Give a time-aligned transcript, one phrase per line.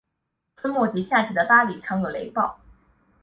[0.57, 2.59] 春末及夏季的巴里常有雷暴。